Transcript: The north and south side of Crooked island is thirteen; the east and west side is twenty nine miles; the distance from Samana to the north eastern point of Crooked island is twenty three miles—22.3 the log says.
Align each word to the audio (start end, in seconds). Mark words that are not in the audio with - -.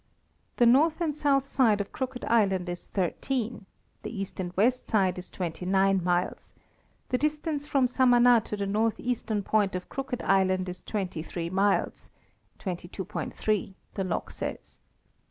The 0.57 0.65
north 0.65 0.99
and 0.99 1.15
south 1.15 1.47
side 1.47 1.79
of 1.79 1.91
Crooked 1.91 2.25
island 2.25 2.67
is 2.69 2.87
thirteen; 2.87 3.67
the 4.01 4.09
east 4.09 4.39
and 4.39 4.51
west 4.57 4.89
side 4.89 5.19
is 5.19 5.29
twenty 5.29 5.63
nine 5.63 6.03
miles; 6.03 6.55
the 7.09 7.19
distance 7.19 7.67
from 7.67 7.85
Samana 7.85 8.41
to 8.45 8.57
the 8.57 8.65
north 8.65 8.99
eastern 8.99 9.43
point 9.43 9.75
of 9.75 9.89
Crooked 9.89 10.23
island 10.23 10.67
is 10.67 10.81
twenty 10.81 11.21
three 11.21 11.51
miles—22.3 11.51 13.75
the 13.93 14.03
log 14.03 14.31
says. 14.31 14.79